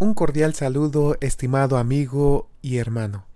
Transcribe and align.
Un 0.00 0.14
cordial 0.14 0.54
saludo, 0.54 1.16
estimado 1.20 1.76
amigo 1.76 2.48
y 2.62 2.76
hermano. 2.76 3.26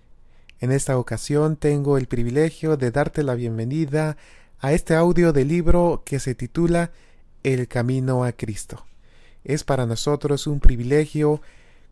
En 0.60 0.70
esta 0.70 0.96
ocasión 0.96 1.56
tengo 1.56 1.98
el 1.98 2.06
privilegio 2.06 2.76
de 2.76 2.92
darte 2.92 3.24
la 3.24 3.34
bienvenida 3.34 4.16
a 4.60 4.72
este 4.72 4.94
audio 4.94 5.32
del 5.32 5.48
libro 5.48 6.02
que 6.06 6.20
se 6.20 6.36
titula 6.36 6.92
El 7.42 7.66
Camino 7.66 8.22
a 8.22 8.30
Cristo. 8.30 8.86
Es 9.42 9.64
para 9.64 9.86
nosotros 9.86 10.46
un 10.46 10.60
privilegio 10.60 11.40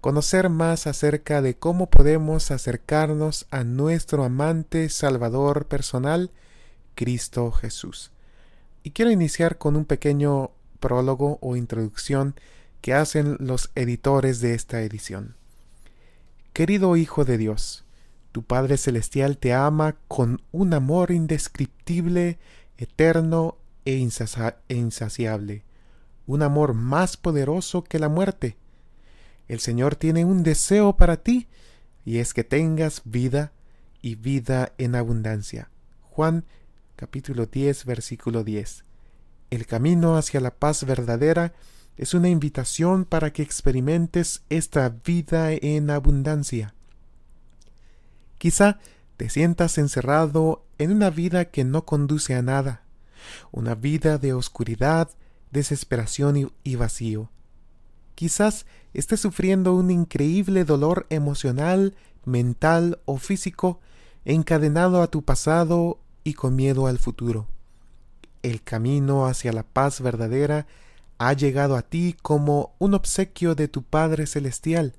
conocer 0.00 0.50
más 0.50 0.86
acerca 0.86 1.42
de 1.42 1.56
cómo 1.56 1.90
podemos 1.90 2.52
acercarnos 2.52 3.48
a 3.50 3.64
nuestro 3.64 4.22
amante 4.22 4.88
Salvador 4.88 5.66
personal, 5.66 6.30
Cristo 6.94 7.50
Jesús. 7.50 8.12
Y 8.84 8.92
quiero 8.92 9.10
iniciar 9.10 9.58
con 9.58 9.74
un 9.74 9.84
pequeño 9.84 10.52
prólogo 10.78 11.38
o 11.42 11.56
introducción 11.56 12.36
que 12.80 12.94
hacen 12.94 13.36
los 13.40 13.70
editores 13.74 14.40
de 14.40 14.54
esta 14.54 14.82
edición. 14.82 15.36
Querido 16.52 16.96
Hijo 16.96 17.24
de 17.24 17.38
Dios, 17.38 17.84
tu 18.32 18.42
Padre 18.42 18.76
Celestial 18.76 19.38
te 19.38 19.52
ama 19.52 19.96
con 20.08 20.42
un 20.52 20.74
amor 20.74 21.10
indescriptible, 21.10 22.38
eterno 22.78 23.56
e, 23.84 23.92
e 24.68 24.74
insaciable, 24.74 25.64
un 26.26 26.42
amor 26.42 26.74
más 26.74 27.16
poderoso 27.16 27.82
que 27.84 27.98
la 27.98 28.08
muerte. 28.08 28.56
El 29.48 29.60
Señor 29.60 29.96
tiene 29.96 30.24
un 30.24 30.42
deseo 30.42 30.96
para 30.96 31.16
ti, 31.16 31.48
y 32.04 32.18
es 32.18 32.34
que 32.34 32.44
tengas 32.44 33.02
vida 33.04 33.52
y 34.00 34.14
vida 34.14 34.72
en 34.78 34.94
abundancia. 34.94 35.70
Juan 36.02 36.44
capítulo 36.96 37.46
10 37.46 37.84
versículo 37.84 38.44
10. 38.44 38.84
El 39.50 39.66
camino 39.66 40.16
hacia 40.16 40.40
la 40.40 40.54
paz 40.54 40.84
verdadera 40.84 41.52
es 41.96 42.14
una 42.14 42.28
invitación 42.28 43.04
para 43.04 43.32
que 43.32 43.42
experimentes 43.42 44.42
esta 44.48 44.88
vida 44.88 45.52
en 45.52 45.90
abundancia. 45.90 46.74
Quizá 48.38 48.78
te 49.16 49.28
sientas 49.28 49.76
encerrado 49.76 50.64
en 50.78 50.92
una 50.92 51.10
vida 51.10 51.46
que 51.46 51.62
no 51.62 51.84
conduce 51.84 52.34
a 52.34 52.40
nada, 52.40 52.84
una 53.50 53.74
vida 53.74 54.16
de 54.16 54.32
oscuridad, 54.32 55.10
desesperación 55.50 56.50
y, 56.64 56.76
vacío. 56.76 57.30
Quizás 58.14 58.64
estés 58.94 59.20
sufriendo 59.20 59.74
un 59.74 59.90
increíble 59.90 60.64
dolor 60.64 61.06
emocional, 61.10 61.94
mental 62.24 62.98
o 63.04 63.18
físico 63.18 63.80
encadenado 64.24 65.02
a 65.02 65.08
tu 65.08 65.22
pasado 65.22 65.98
y 66.24 66.34
con 66.34 66.56
miedo 66.56 66.86
al 66.86 66.98
futuro. 66.98 67.46
El 68.42 68.62
camino 68.62 69.26
hacia 69.26 69.52
la 69.52 69.64
paz 69.64 70.00
verdadera 70.00 70.66
ha 71.20 71.34
llegado 71.34 71.76
a 71.76 71.82
ti 71.82 72.16
como 72.22 72.74
un 72.78 72.94
obsequio 72.94 73.54
de 73.54 73.68
tu 73.68 73.82
Padre 73.82 74.26
Celestial, 74.26 74.94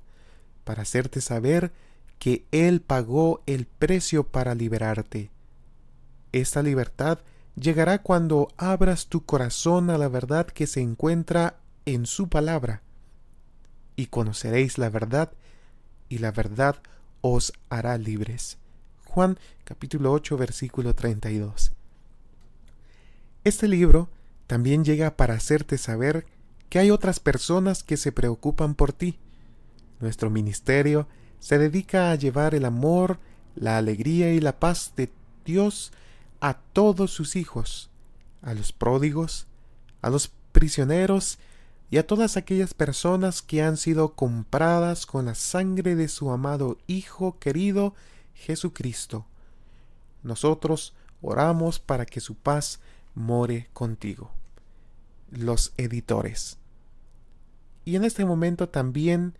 para 0.62 0.82
hacerte 0.82 1.20
saber 1.20 1.72
que 2.20 2.46
Él 2.52 2.80
pagó 2.80 3.42
el 3.46 3.66
precio 3.66 4.22
para 4.28 4.54
liberarte. 4.54 5.32
Esta 6.30 6.62
libertad 6.62 7.18
llegará 7.56 8.02
cuando 8.02 8.46
abras 8.56 9.08
tu 9.08 9.24
corazón 9.24 9.90
a 9.90 9.98
la 9.98 10.06
verdad 10.06 10.46
que 10.46 10.68
se 10.68 10.80
encuentra 10.80 11.56
en 11.86 12.06
su 12.06 12.28
palabra, 12.28 12.82
y 13.96 14.06
conoceréis 14.06 14.78
la 14.78 14.90
verdad, 14.90 15.32
y 16.08 16.18
la 16.18 16.30
verdad 16.30 16.76
os 17.20 17.52
hará 17.68 17.98
libres. 17.98 18.58
Juan 19.06 19.40
capítulo 19.64 20.12
8 20.12 20.36
versículo 20.36 20.94
32. 20.94 21.72
Este 23.42 23.66
libro 23.66 24.08
también 24.46 24.84
llega 24.84 25.16
para 25.16 25.34
hacerte 25.34 25.78
saber 25.78 26.26
que 26.68 26.78
hay 26.78 26.90
otras 26.90 27.20
personas 27.20 27.82
que 27.82 27.96
se 27.96 28.12
preocupan 28.12 28.74
por 28.74 28.92
ti. 28.92 29.18
Nuestro 30.00 30.30
ministerio 30.30 31.06
se 31.38 31.58
dedica 31.58 32.10
a 32.10 32.14
llevar 32.14 32.54
el 32.54 32.64
amor, 32.64 33.18
la 33.54 33.78
alegría 33.78 34.32
y 34.32 34.40
la 34.40 34.58
paz 34.58 34.92
de 34.96 35.12
Dios 35.44 35.92
a 36.40 36.54
todos 36.54 37.10
sus 37.10 37.36
hijos, 37.36 37.90
a 38.42 38.54
los 38.54 38.72
pródigos, 38.72 39.46
a 40.00 40.10
los 40.10 40.32
prisioneros 40.52 41.38
y 41.90 41.98
a 41.98 42.06
todas 42.06 42.36
aquellas 42.36 42.74
personas 42.74 43.42
que 43.42 43.62
han 43.62 43.76
sido 43.76 44.14
compradas 44.14 45.04
con 45.04 45.26
la 45.26 45.34
sangre 45.34 45.94
de 45.94 46.08
su 46.08 46.30
amado 46.30 46.78
Hijo 46.86 47.38
querido 47.38 47.94
Jesucristo. 48.34 49.26
Nosotros 50.22 50.94
oramos 51.20 51.78
para 51.78 52.06
que 52.06 52.20
su 52.20 52.34
paz 52.34 52.80
more 53.14 53.68
contigo. 53.72 54.30
Los 55.32 55.72
editores. 55.76 56.58
Y 57.84 57.96
en 57.96 58.04
este 58.04 58.24
momento 58.24 58.68
también 58.68 59.36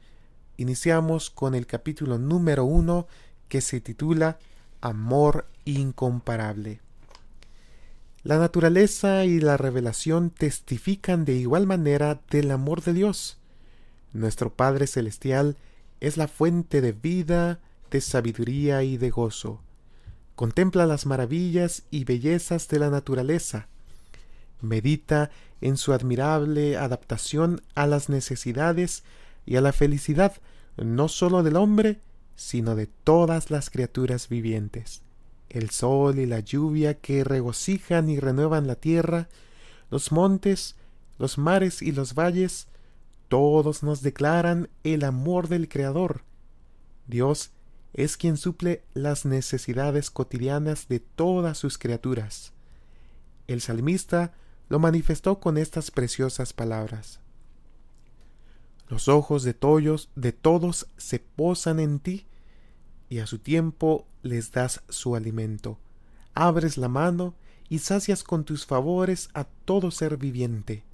iniciamos 0.56 1.30
con 1.30 1.54
el 1.54 1.68
capítulo 1.68 2.18
número 2.18 2.64
uno 2.64 3.06
que 3.48 3.60
se 3.60 3.80
titula 3.80 4.38
Amor 4.80 5.46
incomparable. 5.64 6.80
La 8.24 8.38
naturaleza 8.38 9.24
y 9.24 9.38
la 9.38 9.56
revelación 9.56 10.30
testifican 10.30 11.24
de 11.24 11.34
igual 11.34 11.68
manera 11.68 12.20
del 12.30 12.50
amor 12.50 12.82
de 12.82 12.94
Dios. 12.94 13.38
Nuestro 14.12 14.52
Padre 14.52 14.88
Celestial 14.88 15.56
es 16.00 16.16
la 16.16 16.26
fuente 16.26 16.80
de 16.80 16.90
vida, 16.90 17.60
de 17.92 18.00
sabiduría 18.00 18.82
y 18.82 18.96
de 18.96 19.10
gozo 19.10 19.60
contempla 20.34 20.86
las 20.86 21.06
maravillas 21.06 21.84
y 21.90 22.04
bellezas 22.04 22.68
de 22.68 22.78
la 22.78 22.90
naturaleza, 22.90 23.68
medita 24.62 25.30
en 25.60 25.76
su 25.76 25.92
admirable 25.92 26.76
adaptación 26.76 27.62
a 27.74 27.86
las 27.86 28.08
necesidades 28.08 29.04
y 29.46 29.56
a 29.56 29.60
la 29.60 29.72
felicidad 29.72 30.34
no 30.76 31.08
sólo 31.08 31.42
del 31.42 31.56
hombre, 31.56 32.00
sino 32.36 32.74
de 32.74 32.86
todas 32.86 33.50
las 33.50 33.70
criaturas 33.70 34.28
vivientes. 34.28 35.02
El 35.48 35.70
sol 35.70 36.18
y 36.18 36.26
la 36.26 36.40
lluvia 36.40 36.94
que 36.94 37.24
regocijan 37.24 38.08
y 38.08 38.18
renuevan 38.18 38.66
la 38.66 38.76
tierra, 38.76 39.28
los 39.90 40.10
montes, 40.10 40.76
los 41.18 41.36
mares 41.36 41.82
y 41.82 41.92
los 41.92 42.14
valles, 42.14 42.68
todos 43.28 43.82
nos 43.82 44.02
declaran 44.02 44.68
el 44.82 45.04
amor 45.04 45.48
del 45.48 45.68
Creador. 45.68 46.22
Dios 47.06 47.50
es 47.92 48.16
quien 48.16 48.36
suple 48.36 48.82
las 48.94 49.24
necesidades 49.24 50.10
cotidianas 50.10 50.88
de 50.88 51.00
todas 51.00 51.58
sus 51.58 51.78
criaturas. 51.78 52.52
El 53.46 53.60
salmista 53.60 54.32
lo 54.68 54.78
manifestó 54.78 55.40
con 55.40 55.58
estas 55.58 55.90
preciosas 55.90 56.52
palabras. 56.52 57.20
Los 58.88 59.08
ojos 59.08 59.42
de, 59.42 59.54
todos, 59.54 60.10
de 60.16 60.32
todos 60.32 60.86
se 60.96 61.18
posan 61.18 61.80
en 61.80 61.98
ti, 61.98 62.26
y 63.08 63.18
a 63.18 63.26
su 63.26 63.38
tiempo 63.38 64.06
les 64.22 64.52
das 64.52 64.82
su 64.88 65.16
alimento. 65.16 65.78
Abres 66.34 66.78
la 66.78 66.88
mano 66.88 67.34
y 67.68 67.78
sacias 67.78 68.24
con 68.24 68.44
tus 68.44 68.66
favores 68.66 69.28
a 69.34 69.44
todo 69.44 69.90
ser 69.90 70.16
viviente. 70.16 70.84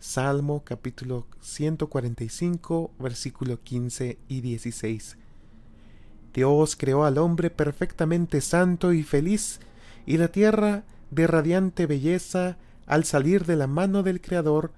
Salmo 0.00 0.62
capítulo 0.64 1.26
145 1.40 2.92
versículo 2.98 3.60
15 3.62 4.18
y 4.28 4.40
16. 4.40 5.16
Dios 6.32 6.76
creó 6.76 7.04
al 7.04 7.18
hombre 7.18 7.50
perfectamente 7.50 8.40
santo 8.40 8.92
y 8.92 9.02
feliz, 9.02 9.60
y 10.06 10.18
la 10.18 10.28
tierra, 10.28 10.84
de 11.10 11.26
radiante 11.26 11.86
belleza, 11.86 12.58
al 12.88 13.04
salir 13.04 13.46
de 13.46 13.54
la 13.54 13.68
mano 13.68 14.02
del 14.02 14.20
Creador, 14.20 14.72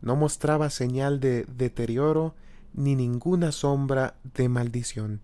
no 0.00 0.16
mostraba 0.16 0.70
señal 0.70 1.20
de 1.20 1.44
deterioro 1.44 2.34
ni 2.72 2.96
ninguna 2.96 3.52
sombra 3.52 4.14
de 4.34 4.48
maldición. 4.48 5.20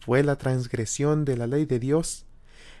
Fue 0.00 0.22
la 0.22 0.36
transgresión 0.36 1.26
de 1.26 1.36
la 1.36 1.46
ley 1.46 1.66
de 1.66 1.78
Dios, 1.78 2.24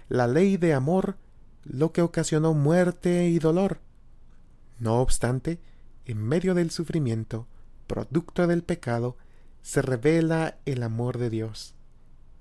la 0.08 0.26
ley 0.26 0.56
de 0.56 0.72
amor, 0.72 1.18
lo 1.64 1.92
que 1.92 2.00
ocasionó 2.00 2.54
muerte 2.54 3.28
y 3.28 3.38
dolor. 3.38 3.80
No 4.78 5.00
obstante, 5.00 5.60
en 6.06 6.22
medio 6.22 6.54
del 6.54 6.70
sufrimiento, 6.70 7.46
producto 7.86 8.46
del 8.46 8.62
pecado, 8.62 9.18
se 9.60 9.82
revela 9.82 10.56
el 10.64 10.82
amor 10.82 11.18
de 11.18 11.28
Dios 11.28 11.76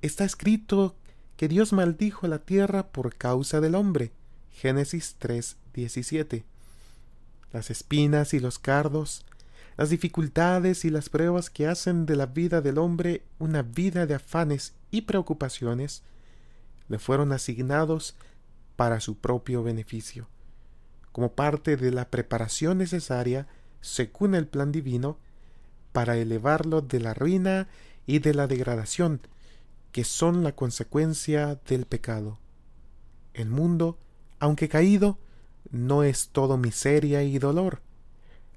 está 0.06 0.24
escrito 0.24 0.96
que 1.36 1.48
Dios 1.48 1.74
maldijo 1.74 2.28
la 2.28 2.40
tierra 2.40 2.88
por 2.88 3.16
causa 3.16 3.60
del 3.60 3.76
hombre. 3.76 4.12
Génesis 4.56 5.18
3:17. 5.20 6.46
Las 7.52 7.70
espinas 7.70 8.34
y 8.34 8.40
los 8.40 8.58
cardos, 8.58 9.26
las 9.76 9.90
dificultades 9.90 10.86
y 10.86 10.90
las 10.90 11.10
pruebas 11.10 11.50
que 11.50 11.68
hacen 11.68 12.06
de 12.06 12.16
la 12.16 12.26
vida 12.26 12.62
del 12.62 12.78
hombre 12.78 13.24
una 13.38 13.64
vida 13.64 14.06
de 14.06 14.16
afanes 14.16 14.74
y 14.92 15.02
preocupaciones, 15.02 16.04
le 16.88 17.00
fueron 17.00 17.34
asignados 17.34 18.16
para 18.78 19.02
su 19.02 19.18
propio 19.18 19.62
beneficio. 19.62 20.30
Como 21.12 21.34
parte 21.34 21.76
de 21.76 21.92
la 21.92 22.10
preparación 22.10 22.78
necesaria, 22.78 23.48
según 23.82 24.36
el 24.36 24.48
plan 24.48 24.72
divino, 24.72 25.18
para 25.92 26.16
elevarlo 26.18 26.82
de 26.82 27.02
la 27.02 27.14
ruina 27.14 27.68
y 28.06 28.20
de 28.20 28.34
la 28.34 28.48
degradación 28.48 29.22
que 29.92 30.04
son 30.04 30.44
la 30.44 30.54
consecuencia 30.54 31.60
del 31.68 31.86
pecado. 31.86 32.38
El 33.34 33.50
mundo, 33.50 33.98
aunque 34.40 34.70
caído, 34.70 35.18
no 35.72 36.04
es 36.04 36.30
todo 36.30 36.58
miseria 36.58 37.24
y 37.24 37.40
dolor. 37.40 37.82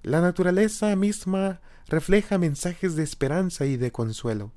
La 0.02 0.20
naturaleza 0.20 0.94
misma 0.96 1.60
refleja 1.86 2.38
mensajes 2.38 2.96
de 2.96 3.02
esperanza 3.02 3.66
y 3.66 3.76
de 3.76 3.90
consuelo. 3.90 4.52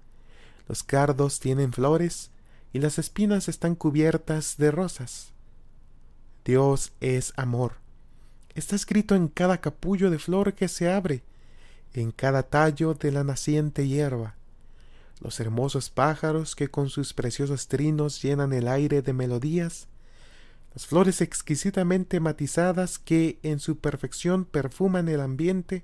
Los 0.67 0.83
cardos 0.83 1.39
tienen 1.39 1.73
flores 1.73 2.31
y 2.73 2.79
las 2.79 2.99
espinas 2.99 3.49
están 3.49 3.75
cubiertas 3.75 4.57
de 4.57 4.71
rosas. 4.71 5.33
Dios 6.45 6.93
es 7.01 7.33
amor. 7.35 7.73
Está 8.55 8.75
escrito 8.75 9.15
en 9.15 9.27
cada 9.27 9.61
capullo 9.61 10.09
de 10.09 10.19
flor 10.19 10.53
que 10.53 10.67
se 10.67 10.91
abre, 10.91 11.23
en 11.93 12.11
cada 12.11 12.43
tallo 12.43 12.93
de 12.93 13.11
la 13.11 13.23
naciente 13.23 13.87
hierba. 13.87 14.35
Los 15.19 15.39
hermosos 15.39 15.89
pájaros 15.89 16.55
que 16.55 16.69
con 16.69 16.89
sus 16.89 17.13
preciosos 17.13 17.67
trinos 17.67 18.21
llenan 18.21 18.53
el 18.53 18.67
aire 18.67 19.01
de 19.01 19.13
melodías, 19.13 19.87
las 20.73 20.87
flores 20.87 21.21
exquisitamente 21.21 22.19
matizadas 22.19 22.97
que 22.97 23.39
en 23.43 23.59
su 23.59 23.77
perfección 23.79 24.45
perfuman 24.45 25.09
el 25.09 25.19
ambiente, 25.19 25.83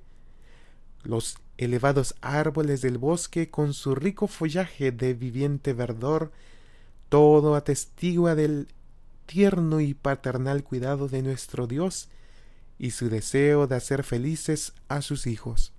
los 1.04 1.38
elevados 1.58 2.16
árboles 2.22 2.82
del 2.82 2.98
bosque 2.98 3.50
con 3.50 3.74
su 3.74 3.96
rico 3.96 4.28
follaje 4.28 4.92
de 4.92 5.14
viviente 5.14 5.74
verdor, 5.74 6.32
todo 7.10 7.56
atestigua 7.56 8.36
del 8.36 8.68
tierno 9.26 9.82
y 9.82 9.94
paternal 9.94 10.64
cuidado 10.64 11.10
de 11.10 11.22
nuestro 11.22 11.68
Dios 11.68 12.08
y 12.80 12.92
su 12.92 13.10
deseo 13.10 13.68
de 13.68 13.76
hacer 13.76 14.04
felices 14.04 14.74
a 14.88 15.02
sus 15.02 15.28
hijos. 15.28 15.74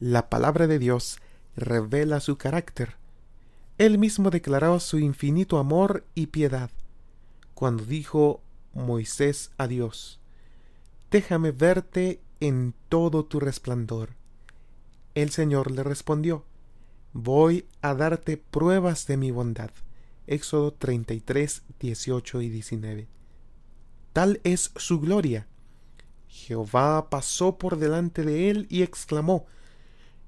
La 0.00 0.30
palabra 0.30 0.66
de 0.66 0.78
Dios 0.78 1.20
revela 1.54 2.20
su 2.20 2.38
carácter. 2.38 2.96
Él 3.78 3.98
mismo 3.98 4.30
declaró 4.30 4.80
su 4.80 4.98
infinito 4.98 5.58
amor 5.58 6.04
y 6.14 6.28
piedad 6.28 6.70
cuando 7.60 7.84
dijo 7.84 8.40
Moisés 8.72 9.50
a 9.58 9.66
Dios, 9.66 10.18
Déjame 11.10 11.50
verte 11.50 12.22
en 12.40 12.72
todo 12.88 13.26
tu 13.26 13.38
resplandor. 13.38 14.14
El 15.14 15.28
Señor 15.28 15.70
le 15.70 15.82
respondió, 15.82 16.46
Voy 17.12 17.66
a 17.82 17.94
darte 17.94 18.38
pruebas 18.38 19.06
de 19.06 19.18
mi 19.18 19.30
bondad. 19.30 19.72
Éxodo 20.26 20.72
33, 20.72 21.62
18 21.78 22.40
y 22.40 22.48
19. 22.48 23.08
Tal 24.14 24.40
es 24.42 24.72
su 24.76 24.98
gloria. 24.98 25.46
Jehová 26.28 27.10
pasó 27.10 27.58
por 27.58 27.76
delante 27.76 28.24
de 28.24 28.48
él 28.48 28.68
y 28.70 28.80
exclamó, 28.80 29.44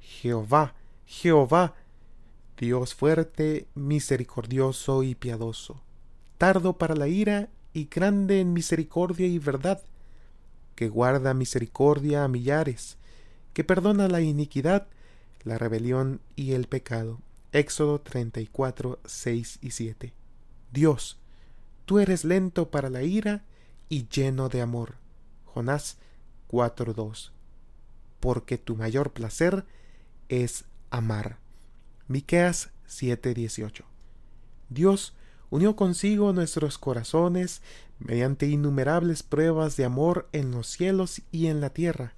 Jehová, 0.01 0.75
Jehová, 1.07 1.77
Dios 2.59 2.95
fuerte, 2.95 3.69
misericordioso 3.75 5.03
y 5.03 5.15
piadoso 5.15 5.81
tardo 6.43 6.73
para 6.73 6.97
la 6.97 7.07
ira 7.07 7.51
y 7.73 7.85
grande 7.85 8.41
en 8.41 8.53
misericordia 8.53 9.29
y 9.29 9.39
verdad, 9.39 9.81
que 10.75 10.89
guarda 10.89 11.35
misericordia 11.35 12.25
a 12.25 12.29
millares, 12.29 12.97
que 13.53 13.63
perdona 13.63 14.09
la 14.09 14.23
iniquidad, 14.23 14.89
la 15.45 15.57
rebelión 15.57 16.21
y 16.35 16.55
el 16.55 16.67
pecado. 16.67 17.21
Éxodo 17.53 18.01
34, 18.01 18.99
6 19.05 19.61
y 19.63 19.71
7. 19.71 20.15
Dios, 20.73 21.21
tú 21.85 22.01
eres 22.01 22.25
lento 22.25 22.73
para 22.73 22.91
la 22.91 23.05
ira 23.05 23.45
y 23.89 24.09
lleno 24.09 24.49
de 24.49 24.63
amor. 24.63 24.97
Jonás 25.45 25.97
4.2. 26.51 27.31
Porque 28.19 28.59
tu 28.59 28.75
mayor 28.75 29.13
placer 29.13 29.65
es 30.29 30.65
amar. 30.91 31.39
Miqueas 32.09 32.71
7:18. 32.89 33.85
Dios 34.71 35.15
unió 35.53 35.77
consigo 35.77 36.33
nuestros 36.33 36.79
corazones 36.79 37.61
mediante 37.99 38.47
innumerables 38.47 39.23
pruebas 39.23 39.77
de 39.77 39.85
amor 39.85 40.27
en 40.33 40.51
los 40.51 40.67
cielos 40.67 41.21
y 41.31 41.49
en 41.49 41.61
la 41.61 41.69
tierra, 41.69 42.15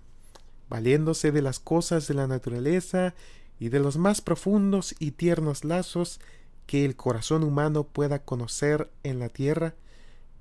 valiéndose 0.68 1.32
de 1.32 1.42
las 1.42 1.58
cosas 1.58 2.06
de 2.06 2.14
la 2.14 2.28
naturaleza 2.28 3.12
y 3.58 3.70
de 3.70 3.80
los 3.80 3.96
más 3.96 4.20
profundos 4.20 4.94
y 5.00 5.10
tiernos 5.10 5.64
lazos 5.64 6.20
que 6.68 6.84
el 6.84 6.94
corazón 6.94 7.42
humano 7.42 7.82
pueda 7.82 8.20
conocer 8.20 8.88
en 9.02 9.18
la 9.18 9.30
tierra, 9.30 9.74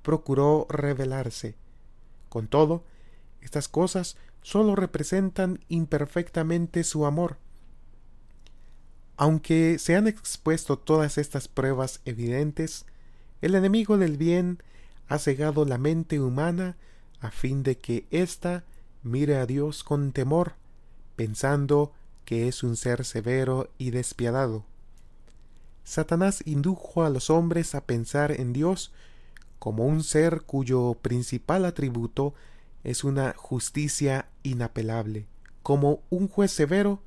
procuró 0.02 0.68
revelarse. 0.70 1.56
Con 2.28 2.46
todo, 2.46 2.84
estas 3.40 3.66
cosas 3.66 4.16
sólo 4.40 4.76
representan 4.76 5.58
imperfectamente 5.66 6.84
su 6.84 7.06
amor, 7.06 7.38
aunque 9.16 9.78
se 9.78 9.96
han 9.96 10.06
expuesto 10.06 10.78
todas 10.78 11.18
estas 11.18 11.48
pruebas 11.48 12.00
evidentes, 12.04 12.86
el 13.42 13.54
enemigo 13.54 13.98
del 13.98 14.16
bien 14.16 14.62
ha 15.08 15.18
cegado 15.18 15.64
la 15.64 15.78
mente 15.78 16.20
humana 16.20 16.76
a 17.20 17.30
fin 17.30 17.62
de 17.62 17.78
que 17.78 18.06
ésta 18.10 18.64
mire 19.02 19.36
a 19.36 19.46
Dios 19.46 19.84
con 19.84 20.12
temor, 20.12 20.54
pensando 21.16 21.92
que 22.24 22.48
es 22.48 22.62
un 22.62 22.76
ser 22.76 23.04
severo 23.04 23.70
y 23.78 23.90
despiadado. 23.90 24.64
Satanás 25.84 26.42
indujo 26.46 27.04
a 27.04 27.10
los 27.10 27.28
hombres 27.30 27.74
a 27.74 27.84
pensar 27.84 28.32
en 28.32 28.52
Dios 28.52 28.92
como 29.58 29.86
un 29.86 30.02
ser 30.02 30.42
cuyo 30.42 30.94
principal 31.00 31.66
atributo 31.66 32.34
es 32.82 33.04
una 33.04 33.34
justicia 33.36 34.28
inapelable, 34.42 35.26
como 35.62 36.00
un 36.10 36.28
juez 36.28 36.50
severo 36.50 37.00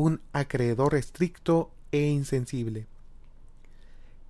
un 0.00 0.22
acreedor 0.32 0.94
estricto 0.94 1.70
e 1.92 2.06
insensible. 2.06 2.86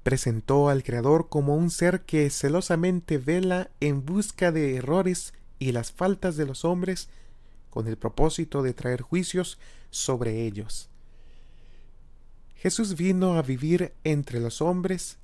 Presentó 0.03 0.69
al 0.69 0.83
Creador 0.83 1.29
como 1.29 1.55
un 1.55 1.71
ser 1.71 2.03
que 2.03 2.29
celosamente 2.31 3.19
vela 3.19 3.71
en 3.79 4.05
busca 4.05 4.51
de 4.51 4.75
errores 4.77 5.33
y 5.59 5.73
las 5.73 5.93
faltas 5.93 6.37
de 6.37 6.47
los 6.47 6.65
hombres 6.65 7.09
con 7.69 7.87
el 7.87 7.97
propósito 7.97 8.63
de 8.63 8.75
traer 8.75 9.03
juicios 9.03 9.59
sobre 9.91 10.45
ellos. 10.45 10.89
Jesús 12.57 12.97
vino 12.97 13.37
a 13.37 13.43
vivir 13.43 13.93
entre 14.03 14.41
los 14.41 14.61
hombres 14.61 15.19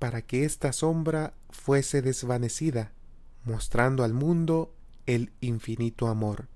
para 0.00 0.22
que 0.22 0.44
esta 0.44 0.72
sombra 0.72 1.34
fuese 1.50 2.02
desvanecida, 2.02 2.90
mostrando 3.44 4.02
al 4.02 4.12
mundo 4.12 4.74
el 5.06 5.30
infinito 5.40 6.08
amor 6.08 6.48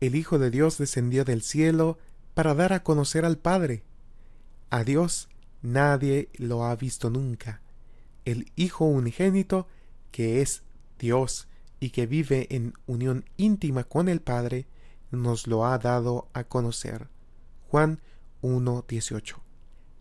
el 0.00 0.14
Hijo 0.14 0.38
de 0.38 0.50
Dios 0.50 0.78
descendió 0.78 1.24
del 1.24 1.42
cielo 1.42 1.98
para 2.34 2.54
dar 2.54 2.72
a 2.72 2.82
conocer 2.82 3.24
al 3.24 3.38
Padre. 3.38 3.82
A 4.70 4.84
Dios 4.84 5.28
nadie 5.60 6.28
lo 6.34 6.64
ha 6.64 6.76
visto 6.76 7.10
nunca. 7.10 7.60
El 8.24 8.52
Hijo 8.54 8.84
unigénito, 8.84 9.66
que 10.12 10.40
es 10.40 10.62
Dios 10.98 11.48
y 11.80 11.90
que 11.90 12.06
vive 12.06 12.46
en 12.50 12.74
unión 12.86 13.24
íntima 13.36 13.84
con 13.84 14.08
el 14.08 14.20
Padre, 14.20 14.66
nos 15.10 15.46
lo 15.46 15.66
ha 15.66 15.78
dado 15.78 16.28
a 16.32 16.44
conocer. 16.44 17.08
Juan 17.68 18.00
1.18. 18.42 19.36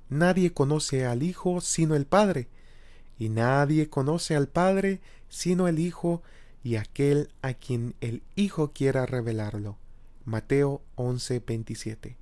Nadie 0.10 0.54
conoce 0.54 1.06
al 1.06 1.24
Hijo 1.24 1.60
sino 1.62 1.96
el 1.96 2.06
Padre, 2.06 2.50
y 3.18 3.30
nadie 3.30 3.90
conoce 3.90 4.36
al 4.36 4.48
Padre 4.48 5.02
sino 5.28 5.68
el 5.68 5.80
Hijo 5.80 6.22
y 6.64 6.76
aquel 6.76 7.30
a 7.42 7.54
quien 7.54 7.96
el 8.00 8.22
Hijo 8.36 8.74
quiera 8.74 9.06
revelarlo. 9.06 9.78
Mateo 10.28 10.84
11:27. 10.98 12.18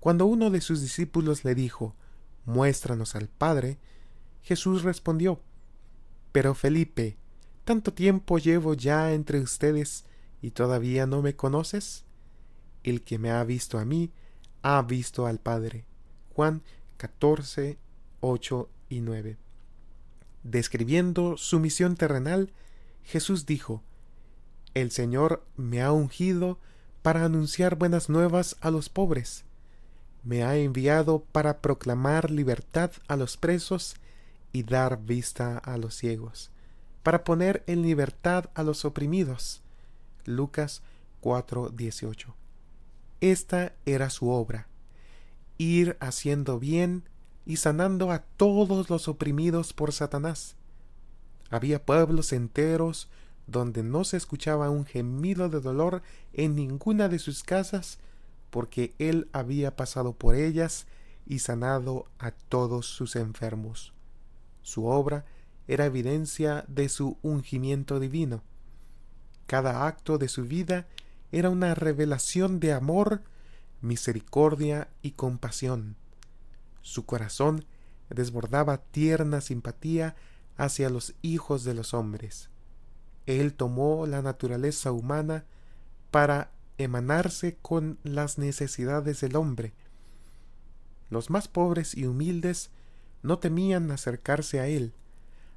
Cuando 0.00 0.26
uno 0.26 0.50
de 0.50 0.60
sus 0.60 0.82
discípulos 0.82 1.44
le 1.44 1.54
dijo, 1.54 1.94
Muéstranos 2.46 3.14
al 3.14 3.28
Padre, 3.28 3.78
Jesús 4.42 4.82
respondió, 4.82 5.40
Pero 6.32 6.52
Felipe, 6.56 7.16
¿tanto 7.64 7.92
tiempo 7.92 8.38
llevo 8.38 8.74
ya 8.74 9.12
entre 9.12 9.38
ustedes 9.38 10.04
y 10.42 10.50
todavía 10.50 11.06
no 11.06 11.22
me 11.22 11.36
conoces? 11.36 12.04
El 12.82 13.02
que 13.02 13.18
me 13.18 13.30
ha 13.30 13.44
visto 13.44 13.78
a 13.78 13.84
mí, 13.84 14.10
ha 14.62 14.82
visto 14.82 15.26
al 15.26 15.38
Padre. 15.38 15.84
Juan 16.34 16.64
14, 16.96 17.78
8 18.18 18.68
y 18.88 19.00
9. 19.00 19.36
Describiendo 20.42 21.36
su 21.36 21.60
misión 21.60 21.94
terrenal, 21.94 22.52
Jesús 23.04 23.46
dijo, 23.46 23.84
El 24.74 24.90
Señor 24.90 25.46
me 25.56 25.82
ha 25.82 25.92
ungido 25.92 26.58
para 27.06 27.24
anunciar 27.24 27.76
buenas 27.76 28.08
nuevas 28.08 28.56
a 28.60 28.72
los 28.72 28.88
pobres. 28.88 29.44
Me 30.24 30.42
ha 30.42 30.56
enviado 30.56 31.20
para 31.30 31.58
proclamar 31.60 32.32
libertad 32.32 32.90
a 33.06 33.14
los 33.14 33.36
presos 33.36 33.94
y 34.52 34.64
dar 34.64 35.00
vista 35.04 35.56
a 35.56 35.78
los 35.78 35.94
ciegos, 35.94 36.50
para 37.04 37.22
poner 37.22 37.62
en 37.68 37.82
libertad 37.82 38.50
a 38.54 38.64
los 38.64 38.84
oprimidos. 38.84 39.62
Lucas 40.24 40.82
4:18. 41.20 42.34
Esta 43.20 43.72
era 43.84 44.10
su 44.10 44.28
obra, 44.28 44.66
ir 45.58 45.96
haciendo 46.00 46.58
bien 46.58 47.04
y 47.44 47.58
sanando 47.58 48.10
a 48.10 48.24
todos 48.36 48.90
los 48.90 49.06
oprimidos 49.06 49.72
por 49.72 49.92
Satanás. 49.92 50.56
Había 51.50 51.84
pueblos 51.84 52.32
enteros 52.32 53.08
donde 53.46 53.82
no 53.82 54.04
se 54.04 54.16
escuchaba 54.16 54.70
un 54.70 54.84
gemido 54.84 55.48
de 55.48 55.60
dolor 55.60 56.02
en 56.32 56.54
ninguna 56.54 57.08
de 57.08 57.18
sus 57.18 57.42
casas, 57.42 57.98
porque 58.50 58.94
él 58.98 59.28
había 59.32 59.76
pasado 59.76 60.12
por 60.12 60.34
ellas 60.34 60.86
y 61.26 61.40
sanado 61.40 62.06
a 62.18 62.30
todos 62.30 62.86
sus 62.86 63.16
enfermos. 63.16 63.92
Su 64.62 64.86
obra 64.86 65.24
era 65.68 65.86
evidencia 65.86 66.64
de 66.68 66.88
su 66.88 67.18
ungimiento 67.22 68.00
divino. 68.00 68.42
Cada 69.46 69.86
acto 69.86 70.18
de 70.18 70.28
su 70.28 70.44
vida 70.44 70.86
era 71.32 71.50
una 71.50 71.74
revelación 71.74 72.60
de 72.60 72.72
amor, 72.72 73.22
misericordia 73.80 74.88
y 75.02 75.12
compasión. 75.12 75.96
Su 76.82 77.04
corazón 77.04 77.64
desbordaba 78.10 78.78
tierna 78.78 79.40
simpatía 79.40 80.14
hacia 80.56 80.88
los 80.88 81.14
hijos 81.22 81.64
de 81.64 81.74
los 81.74 81.94
hombres. 81.94 82.48
Él 83.26 83.54
tomó 83.54 84.06
la 84.06 84.22
naturaleza 84.22 84.92
humana 84.92 85.44
para 86.10 86.50
emanarse 86.78 87.56
con 87.60 87.98
las 88.02 88.38
necesidades 88.38 89.20
del 89.20 89.36
hombre. 89.36 89.72
Los 91.10 91.30
más 91.30 91.48
pobres 91.48 91.96
y 91.96 92.06
humildes 92.06 92.70
no 93.22 93.38
temían 93.38 93.90
acercarse 93.90 94.60
a 94.60 94.68
él. 94.68 94.92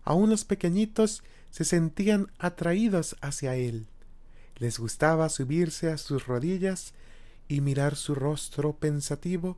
Aun 0.03 0.29
los 0.29 0.45
pequeñitos 0.45 1.23
se 1.51 1.65
sentían 1.65 2.31
atraídos 2.37 3.15
hacia 3.21 3.55
él. 3.55 3.87
Les 4.57 4.79
gustaba 4.79 5.29
subirse 5.29 5.91
a 5.91 5.97
sus 5.97 6.27
rodillas 6.27 6.93
y 7.47 7.61
mirar 7.61 7.95
su 7.95 8.15
rostro 8.15 8.73
pensativo 8.73 9.57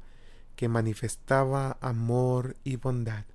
que 0.55 0.67
manifestaba 0.67 1.77
amor 1.81 2.55
y 2.63 2.75
bondad. 2.75 3.25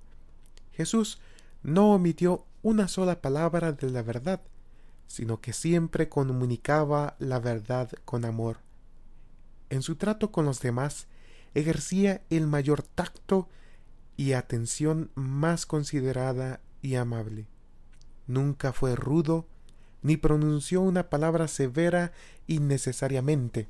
Jesús 0.71 1.19
no 1.63 1.93
omitió 1.93 2.45
una 2.61 2.87
sola 2.87 3.21
palabra 3.21 3.71
de 3.73 3.89
la 3.89 4.01
verdad, 4.01 4.41
sino 5.07 5.41
que 5.41 5.53
siempre 5.53 6.09
comunicaba 6.09 7.15
la 7.19 7.39
verdad 7.39 7.89
con 8.05 8.25
amor. 8.25 8.57
En 9.69 9.81
su 9.81 9.95
trato 9.95 10.31
con 10.31 10.45
los 10.45 10.61
demás, 10.61 11.07
ejercía 11.53 12.21
el 12.29 12.47
mayor 12.47 12.83
tacto 12.83 13.49
y 14.15 14.33
atención 14.33 15.11
más 15.15 15.65
considerada 15.65 16.59
y 16.81 16.95
amable. 16.95 17.47
Nunca 18.27 18.73
fue 18.73 18.95
rudo, 18.95 19.45
ni 20.01 20.17
pronunció 20.17 20.81
una 20.81 21.09
palabra 21.09 21.47
severa 21.47 22.11
innecesariamente. 22.45 23.67